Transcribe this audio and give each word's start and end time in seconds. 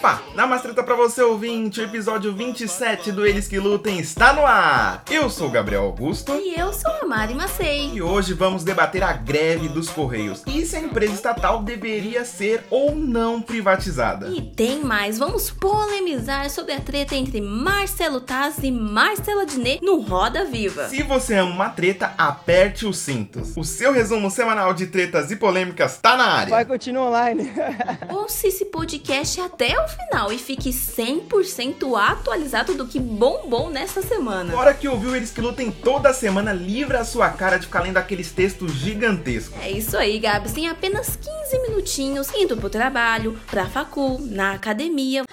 Opa! 0.00 0.22
Namastreta 0.34 0.82
pra 0.82 0.94
você 0.94 1.20
ouvinte, 1.20 1.78
o 1.78 1.84
episódio 1.84 2.32
27 2.32 3.12
do 3.12 3.26
Eles 3.26 3.46
que 3.46 3.58
Lutem 3.58 3.98
está 3.98 4.32
no 4.32 4.46
ar! 4.46 5.04
Eu 5.10 5.28
sou 5.28 5.48
o 5.48 5.50
Gabriel 5.50 5.82
Augusto. 5.82 6.32
E 6.36 6.58
eu 6.58 6.72
sou 6.72 6.90
a 7.02 7.06
Mari 7.06 7.34
Macei. 7.34 7.90
E 7.92 8.00
hoje 8.00 8.32
vamos 8.32 8.64
debater 8.64 9.02
a 9.02 9.12
greve 9.12 9.68
dos 9.68 9.90
Correios 9.90 10.42
e 10.46 10.64
se 10.64 10.74
a 10.76 10.80
empresa 10.80 11.12
estatal 11.12 11.62
deveria 11.62 12.24
ser 12.24 12.64
ou 12.70 12.96
não 12.96 13.42
privatizada. 13.42 14.28
E 14.28 14.40
tem 14.40 14.82
mais, 14.82 15.18
vamos 15.18 15.50
polemizar 15.50 16.48
sobre 16.48 16.72
a 16.72 16.80
treta 16.80 17.14
entre 17.14 17.42
Marcelo 17.42 18.22
Taz 18.22 18.56
e 18.62 18.72
Marcela 18.72 19.44
Diné 19.44 19.80
no 19.82 20.00
Roda 20.00 20.46
Viva. 20.46 20.88
Se 20.88 21.02
você 21.02 21.34
ama 21.34 21.52
uma 21.52 21.68
treta, 21.68 22.14
aperte 22.16 22.86
os 22.86 22.96
cintos. 22.96 23.54
O 23.54 23.64
seu 23.64 23.92
resumo 23.92 24.30
semanal 24.30 24.72
de 24.72 24.86
tretas 24.86 25.30
e 25.30 25.36
polêmicas 25.36 25.98
tá 25.98 26.16
na 26.16 26.24
área. 26.24 26.50
Vai 26.50 26.64
continuar 26.64 27.08
online. 27.08 27.52
Ouça 28.08 28.46
esse 28.48 28.64
podcast 28.64 29.38
até 29.42 29.78
o 29.78 29.89
final 29.90 30.32
e 30.32 30.38
fique 30.38 30.70
100% 30.70 31.98
atualizado 31.98 32.74
do 32.74 32.86
que 32.86 32.98
bombou 32.98 33.70
nessa 33.70 34.02
semana. 34.02 34.56
Hora 34.56 34.74
que 34.74 34.88
ouviu 34.88 35.14
eles 35.14 35.30
que 35.30 35.40
lutem 35.40 35.70
toda 35.70 36.12
semana, 36.12 36.52
livra 36.52 37.00
a 37.00 37.04
sua 37.04 37.28
cara 37.30 37.58
de 37.58 37.66
ficar 37.66 37.82
lendo 37.82 37.96
aqueles 37.96 38.32
textos 38.32 38.72
gigantescos. 38.72 39.58
É 39.60 39.70
isso 39.70 39.96
aí, 39.96 40.18
Gabs. 40.18 40.56
Em 40.56 40.68
apenas 40.68 41.16
15 41.16 41.62
minutinhos, 41.68 42.28
indo 42.34 42.56
pro 42.56 42.70
trabalho, 42.70 43.38
pra 43.50 43.66
facul, 43.66 44.20
na 44.20 44.52
academia. 44.52 45.24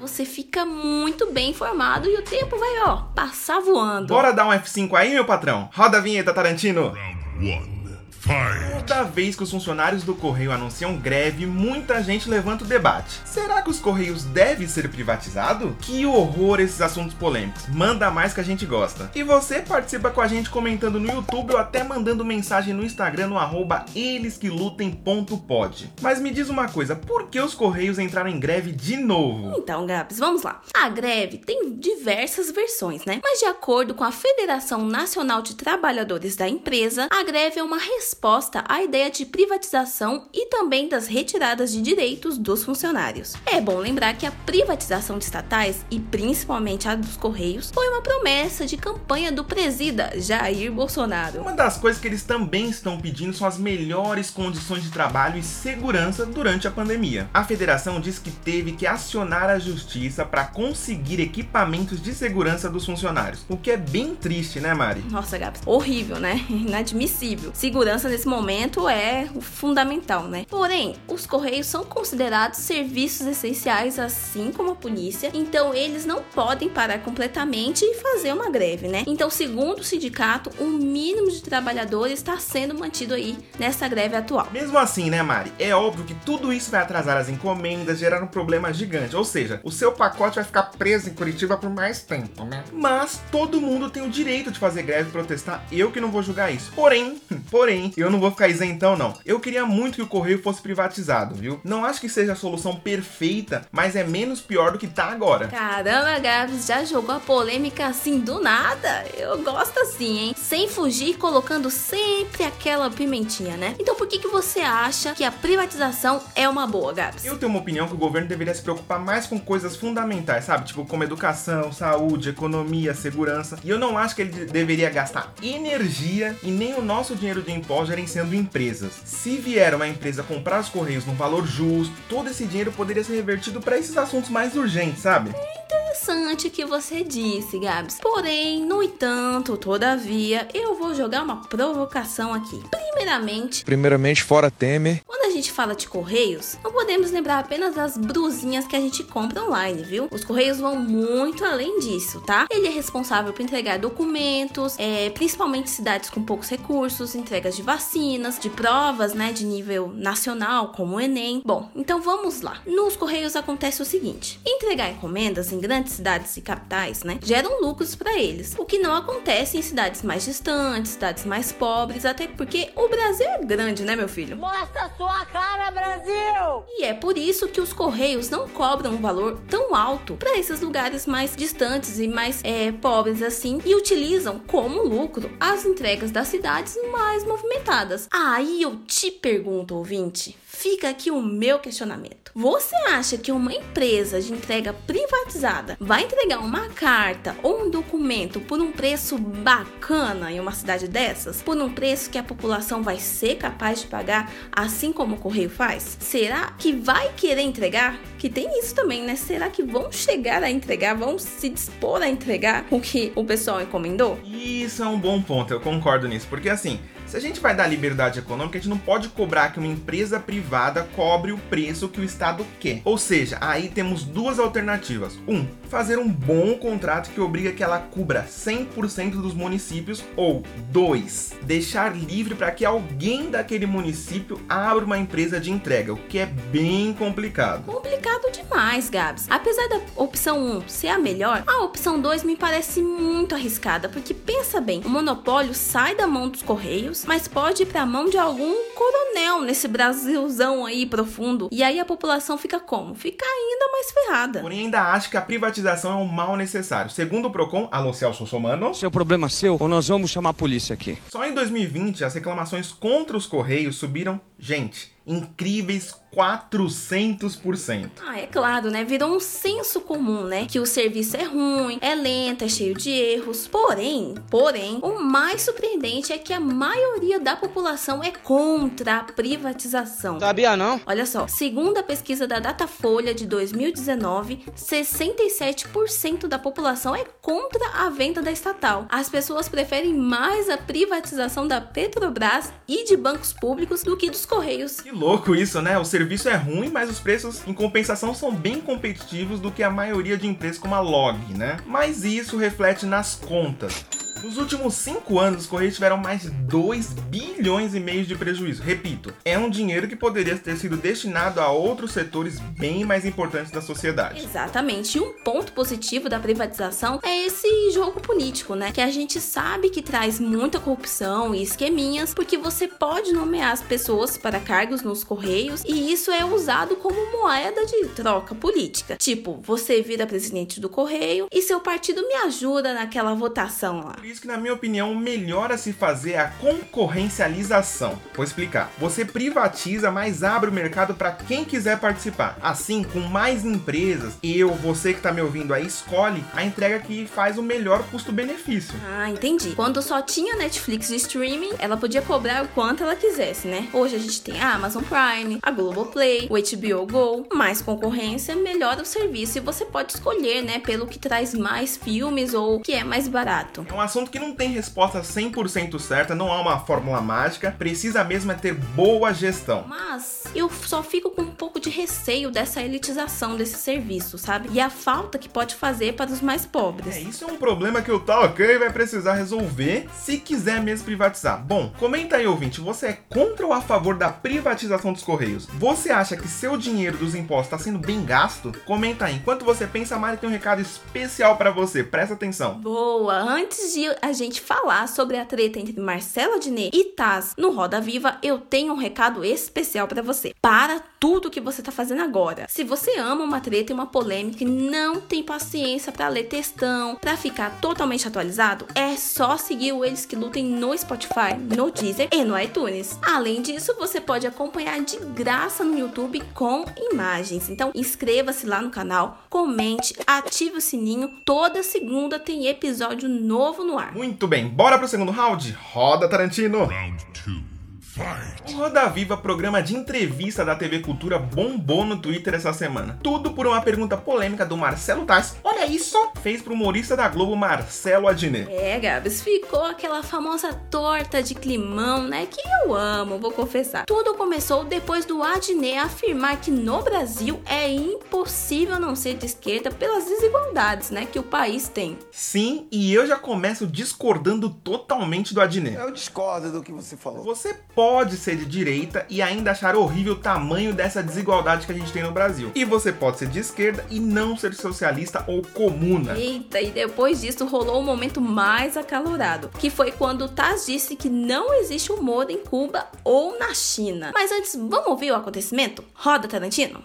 Você 0.00 0.24
fica 0.24 0.64
muito 0.64 1.30
bem 1.32 1.50
informado 1.50 2.08
e 2.08 2.16
o 2.16 2.22
tempo 2.22 2.58
vai, 2.58 2.80
ó, 2.86 2.96
passar 3.14 3.60
voando. 3.60 4.08
Bora 4.08 4.32
dar 4.32 4.46
um 4.46 4.50
F5 4.50 4.94
aí, 4.94 5.14
meu 5.14 5.24
patrão? 5.24 5.68
Roda 5.72 5.98
a 5.98 6.00
vinheta, 6.00 6.34
Tarantino. 6.34 6.88
Round 6.88 7.52
one. 7.52 7.77
Fight. 8.20 8.84
Toda 8.86 9.04
vez 9.04 9.36
que 9.36 9.42
os 9.42 9.50
funcionários 9.50 10.02
do 10.02 10.14
Correio 10.14 10.50
anunciam 10.50 10.96
greve, 10.96 11.46
muita 11.46 12.02
gente 12.02 12.28
levanta 12.28 12.64
o 12.64 12.66
debate. 12.66 13.20
Será 13.24 13.62
que 13.62 13.70
os 13.70 13.78
Correios 13.78 14.24
devem 14.24 14.66
ser 14.66 14.88
privatizados? 14.90 15.72
Que 15.80 16.04
horror 16.06 16.60
esses 16.60 16.80
assuntos 16.80 17.14
polêmicos. 17.14 17.66
Manda 17.68 18.10
mais 18.10 18.34
que 18.34 18.40
a 18.40 18.44
gente 18.44 18.66
gosta. 18.66 19.10
E 19.14 19.22
você 19.22 19.60
participa 19.60 20.10
com 20.10 20.20
a 20.20 20.26
gente 20.26 20.50
comentando 20.50 20.98
no 20.98 21.12
YouTube 21.12 21.52
ou 21.52 21.58
até 21.58 21.84
mandando 21.84 22.24
mensagem 22.24 22.74
no 22.74 22.84
Instagram 22.84 23.28
no 23.28 23.38
arroba 23.38 23.84
elesquelutem.pod. 23.94 25.92
Mas 26.00 26.20
me 26.20 26.30
diz 26.30 26.48
uma 26.48 26.68
coisa, 26.68 26.96
por 26.96 27.28
que 27.28 27.40
os 27.40 27.54
Correios 27.54 27.98
entraram 27.98 28.30
em 28.30 28.40
greve 28.40 28.72
de 28.72 28.96
novo? 28.96 29.54
Então, 29.56 29.86
Gabs, 29.86 30.18
vamos 30.18 30.42
lá. 30.42 30.60
A 30.74 30.88
greve 30.88 31.38
tem 31.38 31.74
diversas 31.74 32.50
versões, 32.50 33.04
né? 33.04 33.20
Mas 33.22 33.40
de 33.40 33.46
acordo 33.46 33.94
com 33.94 34.04
a 34.04 34.12
Federação 34.12 34.84
Nacional 34.84 35.42
de 35.42 35.54
Trabalhadores 35.54 36.36
da 36.36 36.48
empresa, 36.48 37.08
a 37.10 37.22
greve 37.22 37.60
é 37.60 37.62
uma 37.62 37.78
resposta 38.08 38.64
à 38.66 38.82
ideia 38.82 39.10
de 39.10 39.26
privatização 39.26 40.28
e 40.32 40.46
também 40.46 40.88
das 40.88 41.06
retiradas 41.06 41.70
de 41.70 41.82
direitos 41.82 42.38
dos 42.38 42.64
funcionários. 42.64 43.34
É 43.44 43.60
bom 43.60 43.76
lembrar 43.76 44.14
que 44.14 44.24
a 44.24 44.30
privatização 44.30 45.18
de 45.18 45.24
estatais 45.24 45.84
e 45.90 46.00
principalmente 46.00 46.88
a 46.88 46.94
dos 46.94 47.18
Correios 47.18 47.70
foi 47.70 47.86
uma 47.88 48.00
promessa 48.00 48.64
de 48.64 48.78
campanha 48.78 49.30
do 49.30 49.44
presida 49.44 50.10
Jair 50.16 50.72
Bolsonaro. 50.72 51.42
Uma 51.42 51.52
das 51.52 51.76
coisas 51.76 52.00
que 52.00 52.08
eles 52.08 52.22
também 52.22 52.70
estão 52.70 52.98
pedindo 52.98 53.34
são 53.34 53.46
as 53.46 53.58
melhores 53.58 54.30
condições 54.30 54.84
de 54.84 54.90
trabalho 54.90 55.38
e 55.38 55.42
segurança 55.42 56.24
durante 56.24 56.66
a 56.66 56.70
pandemia. 56.70 57.28
A 57.34 57.44
federação 57.44 58.00
diz 58.00 58.18
que 58.18 58.30
teve 58.30 58.72
que 58.72 58.86
acionar 58.86 59.50
a 59.50 59.58
justiça 59.58 60.24
para 60.24 60.44
conseguir 60.44 61.20
equipamentos 61.20 62.00
de 62.00 62.14
segurança 62.14 62.70
dos 62.70 62.86
funcionários, 62.86 63.44
o 63.50 63.58
que 63.58 63.70
é 63.70 63.76
bem 63.76 64.14
triste, 64.14 64.60
né, 64.60 64.72
Mari? 64.72 65.04
Nossa, 65.10 65.36
Gabs, 65.36 65.60
horrível, 65.66 66.18
né? 66.18 66.42
Inadmissível. 66.48 67.50
Segurança 67.52 67.97
nesse 68.06 68.28
momento 68.28 68.88
é 68.88 69.26
fundamental, 69.40 70.24
né? 70.24 70.44
Porém, 70.48 70.96
os 71.08 71.26
correios 71.26 71.66
são 71.66 71.84
considerados 71.84 72.58
serviços 72.58 73.26
essenciais, 73.26 73.98
assim 73.98 74.52
como 74.52 74.72
a 74.72 74.74
polícia, 74.74 75.30
então 75.32 75.74
eles 75.74 76.04
não 76.04 76.22
podem 76.22 76.68
parar 76.68 76.98
completamente 76.98 77.84
e 77.84 77.94
fazer 77.94 78.32
uma 78.32 78.50
greve, 78.50 78.88
né? 78.88 79.04
Então, 79.06 79.30
segundo 79.30 79.80
o 79.80 79.84
sindicato, 79.84 80.50
o 80.58 80.66
mínimo 80.66 81.30
de 81.30 81.42
trabalhadores 81.42 82.14
está 82.14 82.38
sendo 82.38 82.78
mantido 82.78 83.14
aí 83.14 83.38
nessa 83.58 83.88
greve 83.88 84.16
atual. 84.16 84.48
Mesmo 84.52 84.76
assim, 84.78 85.10
né, 85.10 85.22
Mari? 85.22 85.52
É 85.58 85.74
óbvio 85.74 86.04
que 86.04 86.14
tudo 86.14 86.52
isso 86.52 86.70
vai 86.70 86.82
atrasar 86.82 87.16
as 87.16 87.28
encomendas, 87.28 87.98
gerar 87.98 88.22
um 88.22 88.26
problema 88.26 88.72
gigante. 88.72 89.16
Ou 89.16 89.24
seja, 89.24 89.60
o 89.64 89.70
seu 89.70 89.92
pacote 89.92 90.36
vai 90.36 90.44
ficar 90.44 90.64
preso 90.64 91.08
em 91.08 91.14
Curitiba 91.14 91.56
por 91.56 91.70
mais 91.70 92.02
tempo, 92.02 92.44
né? 92.44 92.64
Mas 92.72 93.20
todo 93.30 93.60
mundo 93.60 93.90
tem 93.90 94.02
o 94.02 94.10
direito 94.10 94.50
de 94.50 94.58
fazer 94.58 94.82
greve 94.82 95.08
e 95.08 95.12
protestar. 95.12 95.64
Eu 95.70 95.90
que 95.90 96.00
não 96.00 96.10
vou 96.10 96.22
julgar 96.22 96.52
isso. 96.52 96.72
Porém, 96.74 97.20
porém, 97.50 97.87
eu 97.96 98.10
não 98.10 98.20
vou 98.20 98.30
ficar 98.30 98.48
isentão, 98.48 98.96
não. 98.96 99.14
Eu 99.24 99.40
queria 99.40 99.64
muito 99.66 99.96
que 99.96 100.02
o 100.02 100.06
correio 100.06 100.42
fosse 100.42 100.60
privatizado, 100.62 101.34
viu? 101.34 101.60
Não 101.64 101.84
acho 101.84 102.00
que 102.00 102.08
seja 102.08 102.32
a 102.32 102.36
solução 102.36 102.76
perfeita, 102.76 103.66
mas 103.72 103.96
é 103.96 104.04
menos 104.04 104.40
pior 104.40 104.72
do 104.72 104.78
que 104.78 104.86
tá 104.86 105.06
agora. 105.06 105.48
Caramba, 105.48 106.18
Gabs, 106.18 106.66
já 106.66 106.84
jogou 106.84 107.14
a 107.14 107.20
polêmica 107.20 107.86
assim 107.86 108.18
do 108.20 108.40
nada? 108.40 109.04
Eu 109.16 109.38
gosto 109.42 109.78
assim, 109.80 110.18
hein? 110.18 110.34
Sem 110.36 110.68
fugir, 110.68 111.16
colocando 111.16 111.70
sempre 111.70 112.44
aquela 112.44 112.90
pimentinha, 112.90 113.56
né? 113.56 113.74
Então 113.78 113.94
por 113.94 114.06
que, 114.06 114.18
que 114.18 114.28
você 114.28 114.60
acha 114.60 115.14
que 115.14 115.24
a 115.24 115.30
privatização 115.32 116.20
é 116.34 116.48
uma 116.48 116.66
boa, 116.66 116.92
Gabs? 116.92 117.24
Eu 117.24 117.38
tenho 117.38 117.50
uma 117.50 117.60
opinião 117.60 117.86
que 117.86 117.94
o 117.94 117.98
governo 117.98 118.28
deveria 118.28 118.54
se 118.54 118.62
preocupar 118.62 118.98
mais 118.98 119.26
com 119.26 119.38
coisas 119.38 119.76
fundamentais, 119.76 120.44
sabe? 120.44 120.66
Tipo 120.66 120.84
como 120.86 121.04
educação, 121.04 121.72
saúde, 121.72 122.28
economia, 122.30 122.94
segurança. 122.94 123.58
E 123.64 123.70
eu 123.70 123.78
não 123.78 123.96
acho 123.96 124.14
que 124.14 124.22
ele 124.22 124.30
de- 124.32 124.44
deveria 124.46 124.90
gastar 124.90 125.32
energia 125.42 126.36
e 126.42 126.50
nem 126.50 126.74
o 126.74 126.82
nosso 126.82 127.14
dinheiro 127.14 127.42
de 127.42 127.52
impostos 127.52 127.77
gerenciando 127.86 128.34
empresas. 128.34 128.92
Se 129.04 129.36
vier 129.36 129.74
uma 129.74 129.88
empresa 129.88 130.22
comprar 130.22 130.60
os 130.60 130.68
correios 130.68 131.04
num 131.04 131.14
valor 131.14 131.46
justo, 131.46 131.94
todo 132.08 132.28
esse 132.28 132.44
dinheiro 132.46 132.72
poderia 132.72 133.04
ser 133.04 133.16
revertido 133.16 133.60
para 133.60 133.78
esses 133.78 133.96
assuntos 133.96 134.30
mais 134.30 134.54
urgentes, 134.56 135.02
sabe? 135.02 135.30
Interessante 135.64 136.50
que 136.50 136.64
você 136.64 137.02
disse, 137.02 137.58
Gabs. 137.58 137.98
Porém, 138.00 138.64
no 138.64 138.82
entanto, 138.82 139.56
todavia, 139.56 140.48
eu 140.54 140.74
vou 140.74 140.94
jogar 140.94 141.22
uma 141.22 141.42
provocação 141.42 142.32
aqui. 142.32 142.62
Primeiramente, 142.70 143.64
Primeiramente, 143.64 144.22
fora 144.22 144.50
Temer. 144.50 145.02
Quando 145.06 145.27
a 145.27 145.27
gente 145.38 145.52
fala 145.52 145.74
de 145.74 145.88
correios, 145.88 146.58
não 146.62 146.72
podemos 146.72 147.10
lembrar 147.10 147.38
apenas 147.38 147.74
das 147.74 147.96
brusinhas 147.96 148.66
que 148.66 148.74
a 148.74 148.80
gente 148.80 149.04
compra 149.04 149.44
online, 149.44 149.82
viu? 149.82 150.08
Os 150.10 150.24
correios 150.24 150.58
vão 150.58 150.76
muito 150.76 151.44
além 151.44 151.78
disso, 151.78 152.20
tá? 152.20 152.46
Ele 152.50 152.66
é 152.66 152.70
responsável 152.70 153.32
por 153.32 153.42
entregar 153.42 153.78
documentos, 153.78 154.74
é, 154.78 155.10
principalmente 155.10 155.70
cidades 155.70 156.10
com 156.10 156.22
poucos 156.22 156.48
recursos, 156.48 157.14
entregas 157.14 157.56
de 157.56 157.62
vacinas, 157.62 158.38
de 158.38 158.50
provas, 158.50 159.14
né, 159.14 159.32
de 159.32 159.44
nível 159.44 159.92
nacional, 159.94 160.72
como 160.72 160.96
o 160.96 161.00
Enem. 161.00 161.40
Bom, 161.44 161.70
então 161.74 162.02
vamos 162.02 162.40
lá. 162.40 162.60
Nos 162.66 162.96
correios 162.96 163.36
acontece 163.36 163.80
o 163.80 163.84
seguinte: 163.84 164.40
entregar 164.44 164.90
encomendas 164.90 165.52
em 165.52 165.60
grandes 165.60 165.92
cidades 165.92 166.36
e 166.36 166.40
capitais, 166.40 167.04
né, 167.04 167.18
geram 167.22 167.60
lucros 167.60 167.94
para 167.94 168.18
eles, 168.18 168.54
o 168.58 168.64
que 168.64 168.78
não 168.78 168.94
acontece 168.94 169.56
em 169.56 169.62
cidades 169.62 170.02
mais 170.02 170.24
distantes, 170.24 170.92
cidades 170.92 171.24
mais 171.24 171.52
pobres, 171.52 172.04
até 172.04 172.26
porque 172.26 172.70
o 172.74 172.88
Brasil 172.88 173.26
é 173.26 173.44
grande, 173.44 173.84
né, 173.84 173.94
meu 173.94 174.08
filho? 174.08 174.36
Mostra 174.36 174.90
sua 174.96 175.27
cara, 175.32 175.70
Brasil! 175.70 176.64
E 176.68 176.84
é 176.84 176.94
por 176.94 177.16
isso 177.16 177.48
que 177.48 177.60
os 177.60 177.72
correios 177.72 178.30
não 178.30 178.48
cobram 178.48 178.92
um 178.92 179.00
valor 179.00 179.40
tão 179.48 179.74
alto 179.74 180.14
para 180.16 180.38
esses 180.38 180.60
lugares 180.60 181.06
mais 181.06 181.34
distantes 181.36 181.98
e 181.98 182.08
mais 182.08 182.40
é, 182.44 182.72
pobres 182.72 183.22
assim 183.22 183.60
e 183.64 183.74
utilizam 183.74 184.38
como 184.40 184.82
lucro 184.82 185.30
as 185.40 185.64
entregas 185.64 186.10
das 186.10 186.28
cidades 186.28 186.76
mais 186.90 187.24
movimentadas. 187.24 188.08
Aí 188.10 188.62
eu 188.62 188.76
te 188.86 189.10
pergunto, 189.10 189.74
ouvinte, 189.74 190.36
fica 190.48 190.88
aqui 190.88 191.10
o 191.10 191.20
meu 191.20 191.58
questionamento. 191.58 192.32
Você 192.34 192.74
acha 192.88 193.18
que 193.18 193.30
uma 193.30 193.52
empresa 193.52 194.20
de 194.20 194.32
entrega 194.32 194.72
privatizada 194.72 195.76
vai 195.78 196.04
entregar 196.04 196.38
uma 196.38 196.68
carta 196.70 197.36
ou 197.42 197.66
um 197.66 197.70
documento 197.70 198.40
por 198.40 198.58
um 198.58 198.72
preço 198.72 199.18
bacana 199.18 200.32
em 200.32 200.40
uma 200.40 200.52
cidade 200.52 200.88
dessas? 200.88 201.42
Por 201.42 201.56
um 201.58 201.70
preço 201.70 202.08
que 202.08 202.16
a 202.16 202.22
população 202.22 202.82
vai 202.82 202.98
ser 202.98 203.36
capaz 203.36 203.82
de 203.82 203.88
pagar, 203.88 204.32
assim 204.50 204.90
como 204.90 205.16
o 205.16 205.18
correio 205.18 205.50
faz? 205.50 205.98
Será 206.00 206.52
que 206.52 206.72
vai 206.72 207.12
querer 207.12 207.42
entregar? 207.42 207.98
Que 208.18 208.30
tem 208.30 208.58
isso 208.58 208.74
também, 208.74 209.02
né? 209.02 209.16
Será 209.16 209.50
que 209.50 209.62
vão 209.62 209.92
chegar 209.92 210.42
a 210.42 210.50
entregar, 210.50 210.94
vão 210.94 211.18
se 211.18 211.50
dispor 211.50 212.00
a 212.00 212.08
entregar 212.08 212.66
o 212.70 212.80
que 212.80 213.12
o 213.14 213.22
pessoal 213.22 213.60
encomendou? 213.60 214.18
Isso 214.24 214.82
é 214.82 214.86
um 214.86 214.98
bom 214.98 215.20
ponto, 215.20 215.52
eu 215.52 215.60
concordo 215.60 216.08
nisso, 216.08 216.26
porque 216.30 216.48
assim, 216.48 216.80
se 217.08 217.16
a 217.16 217.20
gente 217.20 217.40
vai 217.40 217.56
dar 217.56 217.66
liberdade 217.66 218.18
econômica, 218.18 218.58
a 218.58 218.60
gente 218.60 218.68
não 218.68 218.78
pode 218.78 219.08
cobrar 219.08 219.50
que 219.50 219.58
uma 219.58 219.66
empresa 219.66 220.20
privada 220.20 220.86
cobre 220.94 221.32
o 221.32 221.38
preço 221.38 221.88
que 221.88 222.00
o 222.00 222.04
Estado 222.04 222.46
quer. 222.60 222.82
Ou 222.84 222.98
seja, 222.98 223.38
aí 223.40 223.68
temos 223.68 224.04
duas 224.04 224.38
alternativas. 224.38 225.18
Um, 225.26 225.46
fazer 225.70 225.98
um 225.98 226.06
bom 226.06 226.54
contrato 226.58 227.10
que 227.10 227.20
obriga 227.20 227.52
que 227.52 227.62
ela 227.62 227.78
cubra 227.78 228.26
100% 228.28 229.12
dos 229.12 229.32
municípios. 229.32 230.04
Ou 230.16 230.42
dois, 230.70 231.32
deixar 231.42 231.96
livre 231.96 232.34
para 232.34 232.50
que 232.50 232.64
alguém 232.64 233.30
daquele 233.30 233.64
município 233.64 234.38
abra 234.46 234.84
uma 234.84 234.98
empresa 234.98 235.40
de 235.40 235.50
entrega, 235.50 235.94
o 235.94 235.96
que 235.96 236.18
é 236.18 236.26
bem 236.26 236.92
complicado. 236.92 237.64
Complicado 237.64 238.30
demais, 238.30 238.90
Gabs. 238.90 239.26
Apesar 239.30 239.66
da 239.68 239.80
opção 239.96 240.58
1 240.58 240.68
ser 240.68 240.88
a 240.88 240.98
melhor, 240.98 241.42
a 241.46 241.64
opção 241.64 241.98
2 241.98 242.22
me 242.22 242.36
parece 242.36 242.82
muito 242.82 243.34
arriscada, 243.34 243.88
porque 243.88 244.12
pensa 244.12 244.60
bem, 244.60 244.82
o 244.84 244.90
monopólio 244.90 245.54
sai 245.54 245.94
da 245.94 246.06
mão 246.06 246.28
dos 246.28 246.42
correios 246.42 246.97
Mas 247.06 247.28
pode 247.28 247.62
ir 247.62 247.66
para 247.66 247.82
a 247.82 247.86
mão 247.86 248.06
de 248.08 248.18
algum 248.18 248.54
coronel 248.74 249.42
nesse 249.42 249.68
Brasilzão 249.68 250.64
aí 250.64 250.86
profundo. 250.86 251.48
E 251.50 251.62
aí 251.62 251.78
a 251.78 251.84
população 251.84 252.36
fica 252.38 252.58
como? 252.60 252.94
Fica 252.94 253.24
ainda 253.24 253.68
mais 253.72 253.90
ferrada. 253.90 254.40
Porém, 254.40 254.60
ainda 254.60 254.82
acho 254.92 255.10
que 255.10 255.16
a 255.16 255.20
privatização 255.22 255.92
é 255.92 255.96
um 255.96 256.06
mal 256.06 256.36
necessário. 256.36 256.90
Segundo 256.90 257.26
o 257.26 257.30
Procon, 257.30 257.68
alô 257.70 257.92
Celso 257.92 258.26
Somano, 258.26 258.74
Seu 258.74 258.90
problema 258.90 259.28
seu 259.28 259.56
ou 259.58 259.68
nós 259.68 259.88
vamos 259.88 260.10
chamar 260.10 260.30
a 260.30 260.34
polícia 260.34 260.74
aqui. 260.74 260.98
só 261.10 261.24
em 261.26 261.34
2020 261.34 262.04
as 262.04 262.14
reclamações 262.14 262.72
contra 262.72 263.16
os 263.16 263.26
Correios 263.26 263.76
subiram, 263.76 264.20
gente, 264.38 264.92
incríveis 265.08 265.94
400%. 266.14 267.90
Ah, 268.06 268.18
é 268.18 268.26
claro, 268.26 268.70
né? 268.70 268.84
Virou 268.84 269.14
um 269.14 269.20
senso 269.20 269.80
comum, 269.80 270.24
né? 270.24 270.46
Que 270.46 270.58
o 270.58 270.66
serviço 270.66 271.16
é 271.16 271.24
ruim, 271.24 271.78
é 271.80 271.94
lento, 271.94 272.44
é 272.44 272.48
cheio 272.48 272.74
de 272.74 272.90
erros. 272.90 273.46
Porém, 273.46 274.14
porém, 274.30 274.78
o 274.82 274.98
mais 274.98 275.42
surpreendente 275.42 276.12
é 276.12 276.18
que 276.18 276.32
a 276.32 276.40
maioria 276.40 277.20
da 277.20 277.36
população 277.36 278.02
é 278.02 278.10
contra 278.10 278.98
a 278.98 279.04
privatização. 279.04 280.18
Sabia 280.18 280.56
não? 280.56 280.80
Olha 280.86 281.06
só, 281.06 281.26
segundo 281.28 281.78
a 281.78 281.82
pesquisa 281.82 282.26
da 282.26 282.38
Datafolha 282.38 283.14
de 283.14 283.26
2019, 283.26 284.44
67% 284.56 286.26
da 286.26 286.38
população 286.38 286.96
é 286.96 287.04
contra 287.20 287.64
a 287.74 287.90
venda 287.90 288.22
da 288.22 288.32
estatal. 288.32 288.86
As 288.88 289.08
pessoas 289.08 289.48
preferem 289.48 289.94
mais 289.94 290.48
a 290.48 290.56
privatização 290.56 291.46
da 291.46 291.60
Petrobras 291.60 292.52
e 292.66 292.84
de 292.84 292.96
bancos 292.96 293.32
públicos 293.32 293.82
do 293.82 293.96
que 293.96 294.10
dos 294.10 294.26
Correios. 294.26 294.80
Que 294.80 294.92
louco 294.98 295.34
isso, 295.34 295.62
né? 295.62 295.78
O 295.78 295.84
serviço 295.84 296.28
é 296.28 296.34
ruim, 296.34 296.68
mas 296.68 296.90
os 296.90 296.98
preços 296.98 297.46
em 297.46 297.54
compensação 297.54 298.14
são 298.14 298.34
bem 298.34 298.60
competitivos 298.60 299.40
do 299.40 299.50
que 299.50 299.62
a 299.62 299.70
maioria 299.70 300.16
de 300.16 300.26
empresas 300.26 300.58
como 300.58 300.74
a 300.74 300.80
Log, 300.80 301.18
né? 301.34 301.58
Mas 301.64 302.04
isso 302.04 302.36
reflete 302.36 302.84
nas 302.84 303.14
contas. 303.14 303.84
Nos 304.22 304.36
últimos 304.36 304.74
5 304.74 305.18
anos, 305.18 305.42
os 305.42 305.46
Correios 305.46 305.74
tiveram 305.74 305.96
mais 305.96 306.22
de 306.22 306.30
2 306.30 306.88
bilhões 307.08 307.74
e 307.74 307.80
meio 307.80 308.04
de 308.04 308.16
prejuízo. 308.16 308.62
Repito, 308.62 309.14
é 309.24 309.38
um 309.38 309.48
dinheiro 309.48 309.86
que 309.86 309.94
poderia 309.94 310.36
ter 310.36 310.56
sido 310.56 310.76
destinado 310.76 311.40
a 311.40 311.50
outros 311.50 311.92
setores 311.92 312.40
bem 312.58 312.84
mais 312.84 313.04
importantes 313.04 313.52
da 313.52 313.62
sociedade. 313.62 314.24
Exatamente. 314.24 314.98
E 314.98 315.00
um 315.00 315.12
ponto 315.12 315.52
positivo 315.52 316.08
da 316.08 316.18
privatização 316.18 316.98
é 317.02 317.26
esse 317.26 317.70
jogo 317.70 318.00
político, 318.00 318.54
né? 318.54 318.72
Que 318.72 318.80
a 318.80 318.90
gente 318.90 319.20
sabe 319.20 319.70
que 319.70 319.82
traz 319.82 320.18
muita 320.18 320.58
corrupção 320.58 321.34
e 321.34 321.42
esqueminhas, 321.42 322.12
porque 322.12 322.36
você 322.36 322.66
pode 322.66 323.12
nomear 323.12 323.52
as 323.52 323.62
pessoas 323.62 324.16
para 324.16 324.40
cargos 324.40 324.82
nos 324.82 325.04
correios 325.04 325.62
e 325.64 325.92
isso 325.92 326.10
é 326.10 326.24
usado 326.24 326.76
como 326.76 327.12
moeda 327.12 327.64
de 327.66 327.86
troca 327.88 328.34
política. 328.34 328.96
Tipo, 328.96 329.38
você 329.42 329.80
vira 329.80 330.06
presidente 330.06 330.60
do 330.60 330.68
correio 330.68 331.28
e 331.32 331.40
seu 331.42 331.60
partido 331.60 332.02
me 332.06 332.14
ajuda 332.14 332.74
naquela 332.74 333.14
votação 333.14 333.80
lá. 333.84 333.96
Por 334.08 334.12
isso 334.12 334.22
que, 334.22 334.26
na 334.26 334.38
minha 334.38 334.54
opinião, 334.54 334.90
o 334.90 334.98
melhor 334.98 335.52
a 335.52 335.58
se 335.58 335.70
fazer 335.70 336.12
é 336.12 336.18
a 336.18 336.28
concorrencialização. 336.28 338.00
Vou 338.14 338.24
explicar. 338.24 338.72
Você 338.78 339.04
privatiza, 339.04 339.90
mas 339.90 340.22
abre 340.22 340.48
o 340.48 340.52
mercado 340.52 340.94
para 340.94 341.12
quem 341.12 341.44
quiser 341.44 341.78
participar. 341.78 342.38
Assim, 342.40 342.82
com 342.82 343.00
mais 343.00 343.44
empresas, 343.44 344.14
eu, 344.22 344.48
você 344.54 344.94
que 344.94 345.02
tá 345.02 345.12
me 345.12 345.20
ouvindo 345.20 345.52
aí, 345.52 345.66
escolhe 345.66 346.24
a 346.32 346.42
entrega 346.42 346.78
que 346.78 347.06
faz 347.06 347.36
o 347.36 347.42
melhor 347.42 347.82
custo-benefício. 347.90 348.74
Ah, 348.90 349.10
entendi. 349.10 349.50
Quando 349.54 349.82
só 349.82 350.00
tinha 350.00 350.36
Netflix 350.36 350.88
e 350.88 350.96
streaming, 350.96 351.50
ela 351.58 351.76
podia 351.76 352.00
cobrar 352.00 352.44
o 352.44 352.48
quanto 352.48 352.82
ela 352.82 352.96
quisesse, 352.96 353.46
né? 353.46 353.68
Hoje 353.74 353.96
a 353.96 353.98
gente 353.98 354.22
tem 354.22 354.40
a 354.40 354.54
Amazon 354.54 354.84
Prime, 354.84 355.38
a 355.42 355.50
Globoplay, 355.50 356.30
o 356.30 356.36
HBO 356.38 356.86
Go. 356.86 357.26
Mais 357.30 357.60
concorrência 357.60 358.34
melhora 358.34 358.80
o 358.80 358.86
serviço 358.86 359.36
e 359.36 359.42
você 359.42 359.66
pode 359.66 359.92
escolher, 359.92 360.40
né, 360.40 360.60
pelo 360.60 360.86
que 360.86 360.98
traz 360.98 361.34
mais 361.34 361.76
filmes 361.76 362.32
ou 362.32 362.58
que 362.58 362.72
é 362.72 362.82
mais 362.82 363.06
barato. 363.06 363.66
É 363.68 363.74
um 363.74 363.80
assunto 363.82 363.97
que 364.06 364.18
não 364.18 364.34
tem 364.34 364.50
resposta 364.50 365.00
100% 365.00 365.78
certa, 365.78 366.14
não 366.14 366.32
há 366.32 366.40
uma 366.40 366.58
fórmula 366.60 367.00
mágica, 367.00 367.54
precisa 367.56 368.04
mesmo 368.04 368.32
é 368.32 368.34
ter 368.34 368.54
boa 368.54 369.12
gestão. 369.12 369.64
Mas 369.66 370.24
eu 370.34 370.50
só 370.50 370.82
fico 370.82 371.10
com 371.10 371.22
um 371.22 371.34
pouco 371.34 371.60
de 371.60 371.70
receio 371.70 372.30
dessa 372.30 372.62
elitização 372.62 373.36
desse 373.36 373.56
serviço, 373.56 374.18
sabe? 374.18 374.48
E 374.52 374.60
a 374.60 374.70
falta 374.70 375.18
que 375.18 375.28
pode 375.28 375.54
fazer 375.54 375.94
para 375.94 376.10
os 376.10 376.20
mais 376.20 376.44
pobres. 376.46 376.96
É, 376.96 377.00
isso 377.00 377.24
é 377.24 377.26
um 377.26 377.36
problema 377.36 377.82
que 377.82 377.90
o 377.90 378.00
Tá 378.00 378.20
Ok 378.20 378.58
vai 378.58 378.72
precisar 378.72 379.14
resolver 379.14 379.88
se 379.92 380.18
quiser 380.18 380.62
mesmo 380.62 380.84
privatizar. 380.84 381.42
Bom, 381.42 381.72
comenta 381.78 382.16
aí, 382.16 382.26
ouvinte, 382.26 382.60
você 382.60 382.86
é 382.88 382.98
contra 383.08 383.46
ou 383.46 383.52
a 383.52 383.60
favor 383.60 383.96
da 383.96 384.10
privatização 384.10 384.92
dos 384.92 385.02
Correios? 385.02 385.46
Você 385.46 385.90
acha 385.90 386.16
que 386.16 386.28
seu 386.28 386.56
dinheiro 386.56 386.98
dos 386.98 387.14
impostos 387.14 387.46
está 387.46 387.58
sendo 387.58 387.78
bem 387.78 388.04
gasto? 388.04 388.52
Comenta 388.64 389.06
aí. 389.06 389.16
Enquanto 389.16 389.44
você 389.44 389.66
pensa, 389.66 389.96
a 389.96 389.98
Mari 389.98 390.16
tem 390.16 390.28
um 390.28 390.32
recado 390.32 390.60
especial 390.60 391.36
para 391.36 391.50
você. 391.50 391.82
Presta 391.82 392.14
atenção. 392.14 392.54
Boa! 392.60 393.14
Antes 393.14 393.74
de 393.74 393.87
a 394.00 394.12
gente 394.12 394.40
falar 394.40 394.88
sobre 394.88 395.16
a 395.16 395.24
treta 395.24 395.58
entre 395.58 395.78
Marcelo 395.80 396.34
Adnet 396.34 396.70
e 396.76 396.84
Taz 396.84 397.34
no 397.36 397.50
Roda 397.50 397.80
Viva, 397.80 398.18
eu 398.22 398.38
tenho 398.38 398.72
um 398.72 398.76
recado 398.76 399.24
especial 399.24 399.86
para 399.86 400.02
você. 400.02 400.34
Para 400.40 400.80
tudo 400.98 401.30
que 401.30 401.40
você 401.40 401.62
tá 401.62 401.70
fazendo 401.70 402.02
agora. 402.02 402.46
Se 402.48 402.64
você 402.64 402.98
ama 402.98 403.24
uma 403.24 403.40
treta 403.40 403.72
e 403.72 403.74
uma 403.74 403.86
polêmica 403.86 404.42
e 404.42 404.46
não 404.46 405.00
tem 405.00 405.22
paciência 405.22 405.92
para 405.92 406.08
ler 406.08 406.24
textão, 406.24 406.96
para 406.96 407.16
ficar 407.16 407.60
totalmente 407.60 408.06
atualizado, 408.06 408.66
é 408.74 408.96
só 408.96 409.36
seguir 409.36 409.72
o 409.72 409.84
Eles 409.84 410.04
que 410.04 410.16
Lutem 410.16 410.44
no 410.44 410.76
Spotify, 410.76 411.36
no 411.38 411.70
Deezer 411.70 412.08
e 412.12 412.24
no 412.24 412.38
iTunes. 412.38 412.98
Além 413.02 413.40
disso, 413.42 413.74
você 413.78 414.00
pode 414.00 414.26
acompanhar 414.26 414.80
de 414.80 414.96
graça 414.98 415.64
no 415.64 415.78
YouTube 415.78 416.22
com 416.34 416.64
imagens. 416.92 417.48
Então, 417.48 417.70
inscreva-se 417.74 418.46
lá 418.46 418.60
no 418.60 418.70
canal, 418.70 419.22
comente, 419.30 419.94
ative 420.06 420.58
o 420.58 420.60
sininho. 420.60 421.08
Toda 421.24 421.62
segunda 421.62 422.18
tem 422.18 422.46
episódio 422.46 423.08
novo 423.08 423.62
no 423.62 423.77
ar. 423.78 423.92
Muito 423.94 424.26
bem, 424.26 424.48
bora 424.48 424.78
pro 424.78 424.88
segundo 424.88 425.12
round? 425.12 425.56
Roda, 425.72 426.08
Tarantino! 426.08 426.64
Round 426.66 427.04
two. 427.12 427.42
Fight. 427.80 428.27
O 428.48 428.52
Roda 428.52 428.88
Viva, 428.88 429.14
programa 429.14 429.62
de 429.62 429.76
entrevista 429.76 430.42
da 430.42 430.56
TV 430.56 430.78
Cultura, 430.80 431.18
bombou 431.18 431.84
no 431.84 431.98
Twitter 431.98 432.34
essa 432.34 432.52
semana. 432.52 432.98
Tudo 433.02 433.32
por 433.32 433.46
uma 433.46 433.60
pergunta 433.60 433.94
polêmica 433.94 434.46
do 434.46 434.56
Marcelo 434.56 435.04
Tais. 435.04 435.36
Olha 435.44 435.66
isso! 435.66 435.98
Fez 436.22 436.40
pro 436.40 436.54
humorista 436.54 436.96
da 436.96 437.06
Globo, 437.08 437.36
Marcelo 437.36 438.08
Adnet. 438.08 438.50
É, 438.50 438.78
Gabs, 438.78 439.20
ficou 439.20 439.64
aquela 439.64 440.02
famosa 440.02 440.54
torta 440.70 441.22
de 441.22 441.34
climão, 441.34 442.02
né? 442.04 442.26
Que 442.26 442.40
eu 442.64 442.74
amo, 442.74 443.18
vou 443.18 443.32
confessar. 443.32 443.84
Tudo 443.84 444.14
começou 444.14 444.64
depois 444.64 445.04
do 445.04 445.22
Adnet 445.22 445.76
afirmar 445.76 446.40
que 446.40 446.50
no 446.50 446.80
Brasil 446.80 447.40
é 447.44 447.70
impossível 447.70 448.80
não 448.80 448.96
ser 448.96 449.14
de 449.18 449.26
esquerda 449.26 449.70
pelas 449.70 450.06
desigualdades, 450.06 450.90
né? 450.90 451.04
Que 451.04 451.18
o 451.18 451.22
país 451.22 451.68
tem. 451.68 451.98
Sim, 452.10 452.66
e 452.72 452.94
eu 452.94 453.06
já 453.06 453.16
começo 453.16 453.66
discordando 453.66 454.48
totalmente 454.48 455.34
do 455.34 455.40
Adnet. 455.40 455.76
Eu 455.76 455.90
discordo 455.90 456.50
do 456.50 456.62
que 456.62 456.72
você 456.72 456.96
falou. 456.96 457.22
Você 457.24 457.54
pode 457.74 458.16
ser 458.16 458.37
de 458.38 458.46
direita 458.46 459.04
e 459.08 459.20
ainda 459.20 459.50
achar 459.50 459.76
horrível 459.76 460.14
o 460.14 460.16
tamanho 460.16 460.72
dessa 460.72 461.02
desigualdade 461.02 461.66
que 461.66 461.72
a 461.72 461.74
gente 461.74 461.92
tem 461.92 462.02
no 462.02 462.12
Brasil. 462.12 462.50
E 462.54 462.64
você 462.64 462.92
pode 462.92 463.18
ser 463.18 463.28
de 463.28 463.38
esquerda 463.38 463.84
e 463.90 464.00
não 464.00 464.36
ser 464.36 464.54
socialista 464.54 465.24
ou 465.26 465.42
comuna. 465.42 466.16
Eita, 466.16 466.60
e 466.60 466.70
depois 466.70 467.20
disso 467.20 467.46
rolou 467.46 467.80
o 467.80 467.82
momento 467.82 468.20
mais 468.20 468.76
acalorado, 468.76 469.50
que 469.58 469.70
foi 469.70 469.92
quando 469.92 470.22
o 470.22 470.28
Taz 470.28 470.66
disse 470.66 470.96
que 470.96 471.08
não 471.08 471.54
existe 471.54 471.92
humor 471.92 472.30
em 472.30 472.38
Cuba 472.38 472.86
ou 473.04 473.38
na 473.38 473.52
China. 473.54 474.10
Mas 474.14 474.30
antes, 474.32 474.54
vamos 474.54 474.88
ouvir 474.88 475.10
o 475.10 475.16
acontecimento? 475.16 475.84
Roda, 475.94 476.28
Tarantino! 476.28 476.82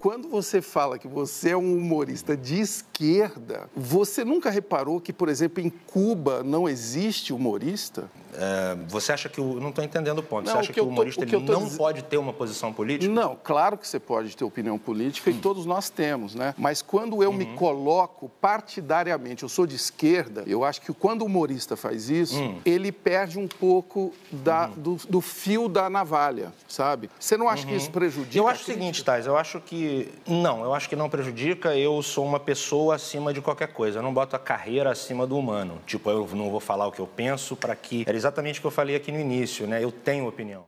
Quando 0.00 0.28
você 0.28 0.62
fala 0.62 0.98
que 0.98 1.08
você 1.08 1.50
é 1.50 1.56
um 1.56 1.76
humorista 1.76 2.36
de 2.36 2.60
esquerda, 2.60 3.68
você 3.74 4.24
nunca 4.24 4.48
reparou 4.48 5.00
que, 5.00 5.12
por 5.12 5.28
exemplo, 5.28 5.60
em 5.60 5.68
Cuba 5.68 6.44
não 6.44 6.68
existe 6.68 7.32
humorista? 7.32 8.08
É, 8.36 8.76
você 8.88 9.12
acha 9.12 9.28
que 9.28 9.40
o. 9.40 9.60
Não 9.60 9.68
estou 9.70 9.84
entendendo 9.84 10.18
o 10.18 10.22
ponto. 10.22 10.44
Não, 10.46 10.52
você 10.52 10.56
o 10.56 10.60
acha 10.60 10.66
que 10.68 10.74
que, 10.74 10.80
eu 10.80 10.84
o 10.84 10.86
tô- 10.86 10.92
humorista 10.92 11.22
o 11.24 11.26
que 11.26 11.36
tô 11.40 11.52
não 11.52 11.64
diz- 11.64 11.76
pode 11.76 12.02
ter 12.02 12.16
uma 12.16 12.32
posição 12.32 12.72
política? 12.72 13.12
Não, 13.12 13.36
claro 13.42 13.76
que 13.78 13.86
você 13.86 13.98
pode 14.00 14.36
ter 14.36 14.44
opinião 14.44 14.78
política 14.78 15.30
e 15.30 15.34
todos 15.34 15.66
nós 15.66 15.88
temos, 15.90 16.34
né? 16.34 16.54
Mas 16.58 16.82
quando 16.82 17.22
eu 17.22 17.32
me 17.32 17.46
coloco 17.56 18.28
partidariamente, 18.40 19.42
eu 19.42 19.48
sou 19.48 19.66
de 19.66 19.76
esquerda, 19.76 20.44
eu 20.46 20.64
acho 20.64 20.80
que 20.80 20.92
quando 20.92 21.22
o 21.22 21.26
humorista 21.26 21.76
faz 21.76 22.08
isso, 22.10 22.54
ele 22.64 22.90
perde 22.90 23.38
um 23.38 23.46
pouco 23.46 24.12
da- 24.32 24.66
do, 24.66 24.96
do 25.08 25.20
fio 25.20 25.68
da 25.68 25.88
navalha, 25.90 26.52
sabe? 26.66 27.10
Você 27.20 27.36
não 27.36 27.48
acha 27.48 27.66
que 27.66 27.74
isso 27.74 27.90
prejudica? 27.90 28.38
Eu 28.38 28.48
acho 28.48 28.62
o 28.62 28.64
seguinte? 28.66 29.04
Tais, 29.04 29.26
eu 29.26 29.36
acho 29.36 29.60
que. 29.60 30.08
Não, 30.26 30.62
eu 30.64 30.74
acho 30.74 30.88
que 30.88 30.96
não 30.96 31.08
prejudica. 31.08 31.76
Eu 31.76 32.02
sou 32.02 32.24
uma 32.24 32.40
pessoa 32.40 32.94
acima 32.96 33.32
de 33.32 33.40
qualquer 33.40 33.68
coisa. 33.68 33.98
Eu 33.98 34.02
não 34.02 34.12
boto 34.14 34.34
a 34.34 34.38
carreira 34.38 34.90
acima 34.90 35.26
do 35.26 35.36
humano. 35.38 35.78
Tipo, 35.86 36.10
eu 36.10 36.28
não 36.34 36.50
vou 36.50 36.60
falar 36.60 36.86
o 36.86 36.92
que 36.92 37.00
eu 37.00 37.06
penso 37.06 37.54
para 37.56 37.74
que. 37.76 38.04
Exatamente 38.24 38.58
o 38.58 38.62
que 38.62 38.66
eu 38.66 38.70
falei 38.70 38.96
aqui 38.96 39.12
no 39.12 39.20
início, 39.20 39.66
né? 39.66 39.84
Eu 39.84 39.92
tenho 39.92 40.26
opinião. 40.26 40.64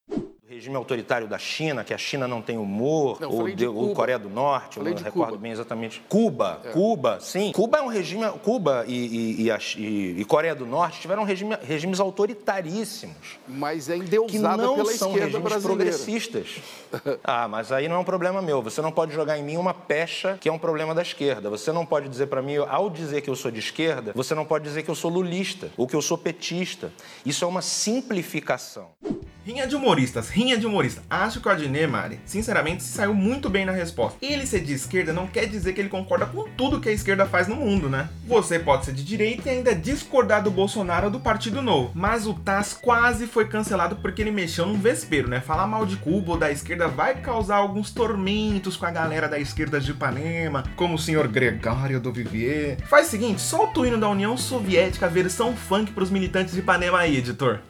Regime 0.57 0.75
autoritário 0.75 1.29
da 1.29 1.37
China, 1.37 1.85
que 1.85 1.93
a 1.93 1.99
China 1.99 2.27
não 2.27 2.41
tem 2.41 2.57
humor, 2.57 3.21
Não, 3.21 3.31
ou, 3.31 3.51
de 3.55 3.67
ou. 3.67 3.93
Coreia 3.95 4.19
do 4.19 4.31
Norte, 4.31 4.79
eu 4.79 4.83
Falei 4.83 4.95
não 4.95 4.97
de 4.99 5.05
recordo 5.05 5.31
Cuba. 5.33 5.43
bem 5.43 5.53
exatamente. 5.53 6.03
Cuba, 6.09 6.63
Cuba, 6.73 7.19
sim. 7.21 7.53
Cuba 7.53 7.77
é 7.77 7.83
um 7.83 7.89
regime. 7.89 8.25
Cuba 8.43 8.83
e, 8.89 9.45
e- 9.45 9.51
e 9.51 10.21
e- 10.21 10.25
Coreia 10.25 10.55
do 10.55 10.65
Norte 10.65 10.99
tiveram 10.99 11.25
regime- 11.25 11.59
regimes 11.63 12.01
autoritaríssimos. 12.01 13.39
Mas 13.47 13.91
é 13.91 13.99
Que 13.99 14.05
endeusada 14.05 14.63
não 14.63 14.77
pela 14.77 14.93
são 14.95 15.09
esquerda 15.09 15.27
regimes 15.27 15.43
brasileira. 15.53 15.83
progressistas. 15.91 16.49
Ah, 17.23 17.47
mas 17.49 17.71
aí 17.73 17.89
não 17.89 17.97
é 17.97 17.99
um 17.99 18.05
problema 18.05 18.41
meu. 18.41 18.63
Você 18.63 18.81
não 18.81 18.91
pode 18.93 19.13
jogar 19.13 19.37
em 19.39 19.43
mim 19.43 19.57
uma 19.59 19.75
pecha 19.75 20.39
que 20.41 20.49
é 20.49 20.53
um 20.53 20.59
problema 20.59 20.95
da 20.95 21.03
esquerda. 21.03 21.51
Você 21.51 21.71
não 21.71 21.85
pode 21.85 22.09
dizer 22.09 22.29
pra 22.29 22.41
mim, 22.41 22.57
ao 22.57 22.89
dizer 22.89 23.21
que 23.21 23.29
eu 23.29 23.37
sou 23.37 23.51
de 23.51 23.59
esquerda, 23.59 24.13
você 24.15 24.35
não 24.35 24.45
pode 24.47 24.65
dizer 24.65 24.83
que 24.85 24.91
eu 24.91 24.95
sou 24.95 25.11
lulista 25.11 25.69
ou 25.77 25.87
que 25.87 25.95
eu 25.95 26.01
sou 26.01 26.17
petista. 26.17 26.91
Isso 27.27 27.45
é 27.45 27.49
uma 27.49 27.61
simplificação. 27.61 28.89
Rinha 29.47 29.65
de 29.65 29.76
humoristas, 29.76 30.29
rinha 30.29 30.59
de 30.59 30.67
humorista. 30.67 31.05
Acho 31.09 31.41
que 31.41 31.47
o 31.47 31.50
Adnet, 31.53 31.87
Mari, 31.87 32.19
sinceramente, 32.26 32.83
se 32.83 32.93
saiu 32.93 33.15
muito 33.15 33.49
bem 33.49 33.65
na 33.65 33.71
resposta. 33.71 34.19
Ele 34.21 34.45
ser 34.45 34.59
de 34.59 34.73
esquerda 34.73 35.12
não 35.12 35.29
quer 35.29 35.47
dizer 35.47 35.73
que 35.73 35.81
ele 35.81 35.88
concorda 35.88 36.26
com 36.26 36.49
tudo 36.57 36.81
que 36.81 36.88
a 36.88 36.93
esquerda 36.93 37.25
faz 37.26 37.47
no 37.47 37.55
mundo, 37.55 37.88
né? 37.88 38.09
Você 38.26 38.59
pode 38.59 38.87
ser 38.87 38.93
de 38.93 39.05
direita 39.05 39.49
e 39.49 39.53
ainda 39.53 39.73
discordar 39.73 40.43
do 40.43 40.50
Bolsonaro 40.50 41.05
ou 41.05 41.12
do 41.12 41.21
Partido 41.21 41.62
Novo. 41.62 41.93
Mas 41.95 42.26
o 42.26 42.35
Taz 42.35 42.73
quase 42.73 43.29
foi 43.29 43.47
cancelado 43.47 43.95
porque 43.95 44.21
ele 44.21 44.33
mexeu 44.33 44.67
num 44.67 44.81
vespeiro, 44.81 45.29
né? 45.29 45.41
Falar 45.41 45.69
mal 45.69 45.87
de 45.87 45.95
Cuba 45.95 46.33
ou 46.33 46.38
da 46.38 46.50
esquerda 46.50 46.88
vai 46.88 47.15
causar 47.21 47.59
alguns 47.59 47.93
tormentos 47.93 48.76
com 48.76 48.87
a 48.87 48.91
galera 48.91 49.29
da 49.29 49.38
esquerda 49.38 49.79
de 49.79 49.93
Ipanema, 49.93 50.65
como 50.75 50.97
o 50.97 50.99
senhor 50.99 51.29
Gregório 51.29 52.00
do 52.00 52.12
Vivier. 52.12 52.79
Faz 52.88 53.07
o 53.07 53.11
seguinte, 53.11 53.41
solta 53.41 53.79
o 53.79 53.87
hino 53.87 53.97
da 53.97 54.09
União 54.09 54.37
Soviética, 54.37 55.07
versão 55.07 55.55
funk 55.55 55.93
pros 55.93 56.11
militantes 56.11 56.53
de 56.53 56.59
Ipanema 56.59 56.99
aí, 56.99 57.19
editor. 57.19 57.61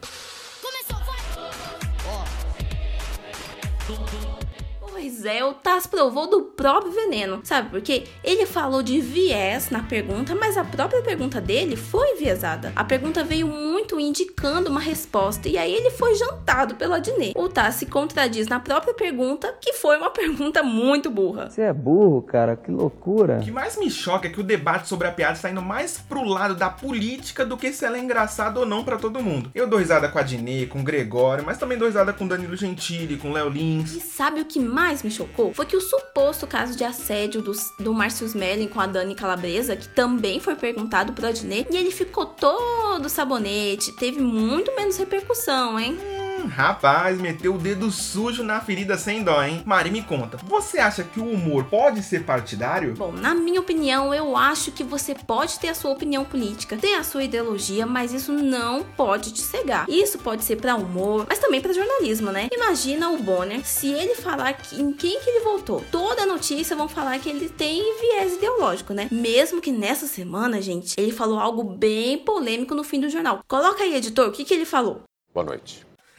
É, 5.25 5.43
o 5.43 5.53
Taz 5.53 5.87
provou 5.87 6.29
do 6.29 6.41
próprio 6.41 6.91
veneno. 6.91 7.41
Sabe 7.43 7.69
por 7.69 7.81
quê? 7.81 8.05
Ele 8.23 8.45
falou 8.45 8.81
de 8.81 8.99
viés 8.99 9.69
na 9.69 9.83
pergunta, 9.83 10.35
mas 10.35 10.57
a 10.57 10.63
própria 10.63 11.01
pergunta 11.01 11.39
dele 11.39 11.75
foi 11.75 12.11
enviesada. 12.11 12.71
A 12.75 12.83
pergunta 12.83 13.23
veio 13.23 13.47
muito 13.47 13.66
indicando 13.99 14.69
uma 14.69 14.79
resposta 14.79 15.47
e 15.47 15.57
aí 15.57 15.73
ele 15.73 15.91
foi 15.91 16.15
jantado 16.15 16.75
pelo 16.75 16.93
Adnet. 16.93 17.33
O 17.35 17.49
Taz 17.49 17.75
se 17.75 17.85
contradiz 17.85 18.47
na 18.47 18.59
própria 18.59 18.93
pergunta, 18.93 19.55
que 19.59 19.73
foi 19.73 19.97
uma 19.97 20.09
pergunta 20.11 20.63
muito 20.63 21.09
burra. 21.09 21.49
Você 21.49 21.61
é 21.61 21.73
burro, 21.73 22.21
cara, 22.21 22.55
que 22.55 22.71
loucura. 22.71 23.37
O 23.37 23.43
que 23.43 23.51
mais 23.51 23.77
me 23.77 23.89
choca 23.89 24.27
é 24.27 24.31
que 24.31 24.39
o 24.39 24.43
debate 24.43 24.87
sobre 24.87 25.07
a 25.07 25.11
piada 25.11 25.33
está 25.33 25.49
indo 25.49 25.61
mais 25.61 25.97
pro 25.97 26.23
lado 26.23 26.55
da 26.55 26.69
política 26.69 27.45
do 27.45 27.57
que 27.57 27.71
se 27.71 27.85
ela 27.85 27.97
é 27.97 27.99
engraçada 27.99 28.59
ou 28.59 28.65
não 28.65 28.83
pra 28.83 28.97
todo 28.97 29.21
mundo. 29.21 29.51
Eu 29.53 29.67
dou 29.67 29.79
risada 29.79 30.09
com 30.09 30.19
a 30.19 30.23
Dinê, 30.23 30.65
com 30.65 30.79
o 30.79 30.83
Gregório, 30.83 31.43
mas 31.45 31.57
também 31.57 31.77
dou 31.77 31.87
risada 31.87 32.13
com 32.13 32.25
o 32.25 32.27
Danilo 32.27 32.55
Gentili, 32.55 33.17
com 33.17 33.29
o 33.29 33.33
Léo 33.33 33.49
Lins. 33.49 33.95
E 33.95 33.99
sabe 33.99 34.41
o 34.41 34.45
que 34.45 34.59
mais 34.59 35.03
me 35.03 35.11
chocou? 35.11 35.53
Foi 35.53 35.65
que 35.65 35.75
o 35.75 35.81
suposto 35.81 36.47
caso 36.47 36.77
de 36.77 36.83
assédio 36.83 37.41
do, 37.41 37.51
do 37.79 37.93
Márcio 37.93 38.25
Smelling 38.25 38.67
com 38.67 38.79
a 38.79 38.87
Dani 38.87 39.15
Calabresa, 39.15 39.75
que 39.75 39.87
também 39.89 40.39
foi 40.39 40.55
perguntado 40.55 41.13
pro 41.13 41.27
Adnet, 41.27 41.67
e 41.71 41.77
ele 41.77 41.91
ficou 41.91 42.25
todo 42.25 43.09
sabonete, 43.09 43.66
teve 43.75 44.21
muito 44.21 44.73
menos 44.75 44.97
repercussão, 44.97 45.79
hein? 45.79 45.97
Hum, 46.37 46.45
rapaz, 46.45 47.19
meteu 47.19 47.55
o 47.55 47.57
dedo 47.57 47.89
sujo 47.89 48.43
na 48.43 48.61
ferida 48.61 48.95
sem 48.95 49.23
dó, 49.23 49.43
hein? 49.43 49.63
Mari, 49.65 49.89
me 49.89 50.03
conta, 50.03 50.37
você 50.43 50.77
acha 50.77 51.03
que 51.03 51.19
o 51.19 51.25
humor 51.25 51.63
pode 51.65 52.03
ser 52.03 52.25
partidário? 52.25 52.93
Bom, 52.93 53.11
na 53.11 53.33
minha 53.33 53.59
opinião, 53.59 54.13
eu 54.13 54.37
acho 54.37 54.71
que 54.71 54.83
você 54.83 55.15
pode 55.15 55.57
ter 55.59 55.69
a 55.69 55.73
sua 55.73 55.91
opinião 55.91 56.23
política, 56.23 56.77
ter 56.77 56.93
a 56.93 57.03
sua 57.03 57.23
ideologia, 57.23 57.87
mas 57.87 58.13
isso 58.13 58.31
não 58.31 58.83
pode 58.83 59.33
te 59.33 59.41
cegar. 59.41 59.89
Isso 59.89 60.19
pode 60.19 60.43
ser 60.43 60.57
pra 60.57 60.75
humor, 60.75 61.25
mas 61.27 61.39
também 61.39 61.59
pra 61.59 61.73
jornalismo, 61.73 62.31
né? 62.31 62.49
Imagina 62.53 63.09
o 63.09 63.17
Bonner, 63.17 63.65
se 63.65 63.91
ele 63.91 64.13
falar 64.13 64.53
que, 64.53 64.79
em 64.79 64.93
quem 64.93 65.19
que 65.19 65.29
ele 65.29 65.43
votou, 65.43 65.83
toda 65.91 66.25
notícia 66.25 66.75
vão 66.75 66.87
falar 66.87 67.17
que 67.17 67.29
ele 67.29 67.49
tem 67.49 67.81
viés 67.99 68.35
ideológico, 68.35 68.93
né? 68.93 69.07
Mesmo 69.09 69.59
que 69.59 69.71
nessa 69.71 70.05
semana, 70.05 70.61
gente, 70.61 70.93
ele 70.97 71.11
falou 71.11 71.39
algo 71.39 71.63
bem 71.63 72.19
polêmico 72.19 72.75
no 72.75 72.83
fim 72.83 72.99
do 72.99 73.09
jornal. 73.09 73.39
Coloca 73.47 73.83
aí, 73.83 73.95
editor, 73.95 74.27
o 74.27 74.31
que 74.31 74.45
que 74.45 74.53
ele 74.53 74.65
falou? 74.65 75.01
Boa 75.33 75.45
noite. 75.45 75.87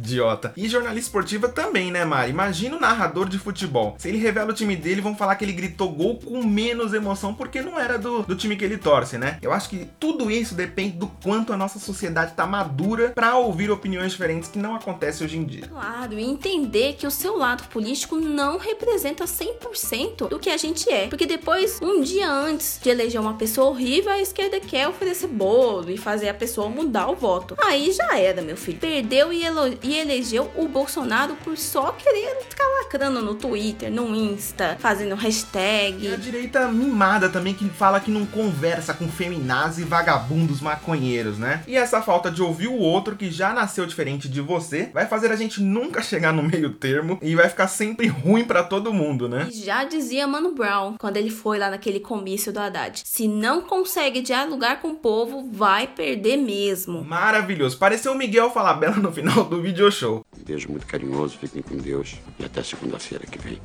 Idiota. 0.00 0.52
E 0.56 0.68
jornalista 0.68 1.08
esportiva 1.08 1.48
também, 1.48 1.90
né, 1.90 2.04
Mari? 2.04 2.30
Imagina 2.30 2.76
o 2.76 2.80
narrador 2.80 3.28
de 3.28 3.38
futebol. 3.38 3.94
Se 3.98 4.08
ele 4.08 4.18
revela 4.18 4.50
o 4.50 4.54
time 4.54 4.74
dele, 4.76 5.00
vão 5.00 5.14
falar 5.16 5.34
que 5.36 5.44
ele 5.44 5.52
gritou 5.52 5.90
gol 5.90 6.16
com 6.18 6.42
menos 6.42 6.94
emoção 6.94 7.34
porque 7.34 7.60
não 7.60 7.78
era 7.78 7.98
do, 7.98 8.22
do 8.22 8.34
time 8.36 8.56
que 8.56 8.64
ele 8.64 8.78
torce, 8.78 9.18
né? 9.18 9.38
Eu 9.42 9.52
acho 9.52 9.68
que 9.68 9.88
tudo 9.98 10.30
isso 10.30 10.54
depende 10.54 10.96
do 10.96 11.06
quanto 11.22 11.52
a 11.52 11.56
nossa 11.56 11.78
sociedade 11.78 12.34
tá 12.34 12.46
madura 12.46 13.10
pra 13.10 13.36
ouvir 13.36 13.70
opiniões 13.70 14.12
diferentes 14.12 14.48
que 14.48 14.58
não 14.58 14.74
acontece 14.74 15.22
hoje 15.22 15.36
em 15.36 15.44
dia. 15.44 15.66
Claro, 15.68 16.18
e 16.18 16.22
entender 16.24 16.94
que 16.94 17.06
o 17.06 17.10
seu 17.10 17.36
lado 17.36 17.64
político 17.68 18.16
não 18.16 18.58
representa 18.58 19.24
100% 19.24 20.28
do 20.28 20.38
que 20.38 20.50
a 20.50 20.56
gente 20.56 20.88
é. 20.90 21.06
Porque 21.08 21.26
depois, 21.26 21.78
um 21.82 22.00
dia 22.00 22.30
antes 22.30 22.78
de 22.82 22.88
eleger 22.90 23.20
uma 23.20 23.34
pessoa 23.34 23.68
horrível, 23.70 24.12
a 24.12 24.20
esquerda 24.20 24.58
quer 24.60 24.88
oferecer 24.88 25.26
bolo 25.28 25.90
e 25.90 25.96
fazer 25.98 26.28
a 26.28 26.34
pessoa 26.34 26.68
mudar 26.68 27.08
o 27.08 27.14
voto. 27.16 27.56
Aí 27.62 27.92
já 27.92 28.18
era, 28.18 28.40
meu 28.42 28.56
filho. 28.56 28.78
Perdeu 28.78 29.32
e, 29.32 29.42
elo- 29.44 29.76
e 29.90 29.98
elegeu 29.98 30.48
o 30.56 30.68
Bolsonaro 30.68 31.34
por 31.42 31.58
só 31.58 31.90
querer 31.90 32.36
ficar 32.48 32.64
lacrando 32.80 33.20
no 33.20 33.34
Twitter, 33.34 33.90
no 33.90 34.14
Insta, 34.14 34.76
fazendo 34.78 35.10
E 35.10 35.12
a 35.12 35.16
hashtag. 35.16 36.16
direita 36.16 36.68
mimada 36.68 37.28
também 37.28 37.54
que 37.54 37.68
fala 37.70 37.98
que 37.98 38.10
não 38.10 38.24
conversa 38.24 38.94
com 38.94 39.08
feminazes 39.08 39.80
e 39.80 39.88
vagabundos 39.88 40.60
maconheiros, 40.60 41.38
né? 41.38 41.64
E 41.66 41.76
essa 41.76 42.00
falta 42.00 42.30
de 42.30 42.40
ouvir 42.40 42.68
o 42.68 42.78
outro 42.78 43.16
que 43.16 43.32
já 43.32 43.52
nasceu 43.52 43.84
diferente 43.84 44.28
de 44.28 44.40
você 44.40 44.90
vai 44.94 45.06
fazer 45.06 45.32
a 45.32 45.36
gente 45.36 45.60
nunca 45.60 46.00
chegar 46.02 46.32
no 46.32 46.42
meio 46.42 46.70
termo 46.70 47.18
e 47.20 47.34
vai 47.34 47.48
ficar 47.48 47.66
sempre 47.66 48.06
ruim 48.06 48.44
pra 48.44 48.62
todo 48.62 48.92
mundo, 48.92 49.28
né? 49.28 49.48
E 49.50 49.64
já 49.64 49.82
dizia 49.82 50.26
Mano 50.28 50.54
Brown 50.54 50.94
quando 50.98 51.16
ele 51.16 51.30
foi 51.30 51.58
lá 51.58 51.68
naquele 51.68 51.98
comício 51.98 52.52
do 52.52 52.60
Haddad: 52.60 53.02
se 53.04 53.26
não 53.26 53.62
consegue 53.62 54.20
dialogar 54.20 54.80
com 54.80 54.90
o 54.92 54.96
povo, 54.96 55.48
vai 55.52 55.88
perder 55.88 56.36
mesmo. 56.36 57.04
Maravilhoso. 57.04 57.76
Pareceu 57.76 58.12
o 58.12 58.16
Miguel 58.18 58.50
Falabella 58.50 58.96
no 58.96 59.10
final 59.10 59.44
do 59.44 59.60
video 59.70 59.90
show. 59.92 60.26
Um 60.36 60.42
beijo 60.42 60.68
muito 60.68 60.84
carinhoso, 60.84 61.38
fiquem 61.38 61.62
com 61.62 61.76
Deus 61.76 62.18
e 62.38 62.44
até 62.44 62.62
segunda-feira 62.62 63.24
que 63.24 63.38
vem. 63.38 63.60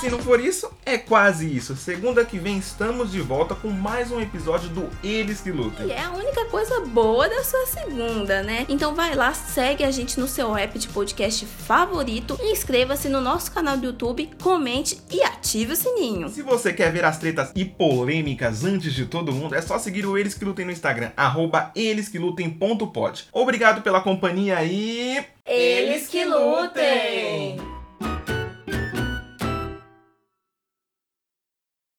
Se 0.00 0.08
não 0.08 0.20
for 0.20 0.38
isso, 0.38 0.70
é 0.86 0.96
quase 0.96 1.52
isso. 1.52 1.74
Segunda 1.74 2.24
que 2.24 2.38
vem 2.38 2.56
estamos 2.56 3.10
de 3.10 3.20
volta 3.20 3.56
com 3.56 3.68
mais 3.68 4.12
um 4.12 4.20
episódio 4.20 4.68
do 4.68 4.88
Eles 5.02 5.40
que 5.40 5.50
Lutem. 5.50 5.88
E 5.88 5.90
é 5.90 6.04
a 6.04 6.12
única 6.12 6.44
coisa 6.44 6.80
boa 6.80 7.28
da 7.28 7.42
sua 7.42 7.66
segunda, 7.66 8.40
né? 8.44 8.64
Então 8.68 8.94
vai 8.94 9.16
lá, 9.16 9.34
segue 9.34 9.82
a 9.82 9.90
gente 9.90 10.20
no 10.20 10.28
seu 10.28 10.56
app 10.56 10.78
de 10.78 10.86
podcast 10.86 11.44
favorito, 11.44 12.38
inscreva-se 12.40 13.08
no 13.08 13.20
nosso 13.20 13.50
canal 13.50 13.76
do 13.76 13.86
YouTube, 13.86 14.30
comente 14.40 15.00
e 15.10 15.20
ative 15.20 15.72
o 15.72 15.76
sininho. 15.76 16.28
Se 16.28 16.42
você 16.42 16.72
quer 16.72 16.92
ver 16.92 17.04
as 17.04 17.18
tretas 17.18 17.50
e 17.56 17.64
polêmicas 17.64 18.64
antes 18.64 18.94
de 18.94 19.04
todo 19.04 19.32
mundo, 19.32 19.56
é 19.56 19.60
só 19.60 19.80
seguir 19.80 20.06
o 20.06 20.16
Eles 20.16 20.34
que 20.34 20.44
Lutem 20.44 20.64
no 20.64 20.70
Instagram, 20.70 21.10
arroba 21.16 21.72
elesquelutem.pod. 21.74 23.26
Obrigado 23.32 23.82
pela 23.82 24.00
companhia 24.00 24.62
e... 24.62 25.24
Eles 25.44 26.06
que 26.06 26.24
lutem! 26.24 27.77